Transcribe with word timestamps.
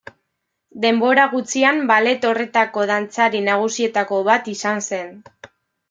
Denbora 0.85 1.25
gutxian 1.33 1.83
ballet 1.93 2.27
horretako 2.31 2.87
dantzari 2.95 3.45
nagusietako 3.53 4.23
bat 4.33 4.53
izan 4.59 4.87
zen. 4.93 5.15